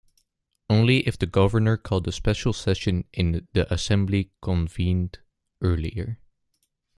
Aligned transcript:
Only 0.67 1.07
if 1.07 1.19
the 1.19 1.27
governor 1.27 1.77
called 1.77 2.05
for 2.05 2.09
a 2.09 2.11
special 2.11 2.53
session 2.53 3.03
is 3.13 3.43
the 3.53 3.71
Assembly 3.71 4.31
convened 4.41 5.19
earlier. 5.61 6.19